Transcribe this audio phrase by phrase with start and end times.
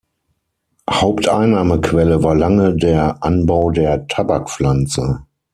[0.89, 5.27] Haupteinnahmequelle war lange der Anbau der Tabakpflanze.